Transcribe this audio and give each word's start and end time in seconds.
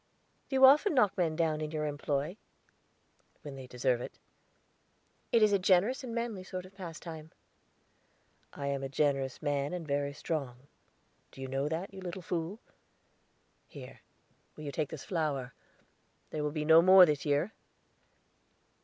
"Do 0.49 0.55
you 0.55 0.65
often 0.65 0.95
knock 0.95 1.15
men 1.15 1.35
down 1.35 1.61
in 1.61 1.69
your 1.69 1.85
employ?" 1.85 2.37
"When 3.43 3.53
they 3.55 3.67
deserve 3.67 4.01
it." 4.01 4.17
"It 5.31 5.43
is 5.43 5.53
a 5.53 5.59
generous 5.59 6.03
and 6.03 6.15
manly 6.15 6.43
sort 6.43 6.65
of 6.65 6.73
pastime." 6.73 7.29
"I 8.51 8.65
am 8.65 8.81
a 8.81 8.89
generous 8.89 9.43
man 9.43 9.73
and 9.73 9.85
very 9.87 10.13
strong; 10.13 10.65
do 11.31 11.39
you 11.39 11.47
know 11.47 11.69
that, 11.69 11.93
you 11.93 12.01
little 12.01 12.23
fool? 12.23 12.57
Here, 13.67 13.99
will 14.55 14.63
you 14.63 14.71
take 14.71 14.89
this 14.89 15.05
flower? 15.05 15.53
There 16.31 16.43
will 16.43 16.49
be 16.51 16.65
no 16.65 16.81
more 16.81 17.05
this 17.05 17.23
year." 17.23 17.53